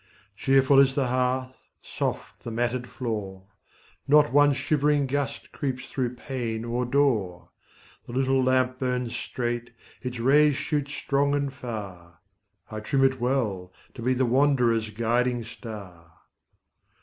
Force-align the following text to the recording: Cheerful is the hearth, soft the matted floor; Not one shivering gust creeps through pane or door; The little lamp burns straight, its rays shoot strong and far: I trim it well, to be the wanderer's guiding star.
Cheerful 0.35 0.79
is 0.79 0.95
the 0.95 1.09
hearth, 1.09 1.67
soft 1.79 2.41
the 2.43 2.49
matted 2.49 2.89
floor; 2.89 3.43
Not 4.07 4.33
one 4.33 4.51
shivering 4.53 5.05
gust 5.05 5.51
creeps 5.51 5.91
through 5.91 6.15
pane 6.15 6.65
or 6.65 6.87
door; 6.87 7.49
The 8.07 8.13
little 8.13 8.43
lamp 8.43 8.79
burns 8.79 9.15
straight, 9.15 9.69
its 10.01 10.17
rays 10.17 10.55
shoot 10.55 10.87
strong 10.89 11.35
and 11.35 11.53
far: 11.53 12.17
I 12.71 12.79
trim 12.79 13.03
it 13.03 13.21
well, 13.21 13.71
to 13.93 14.01
be 14.01 14.15
the 14.15 14.25
wanderer's 14.25 14.89
guiding 14.89 15.43
star. 15.43 16.11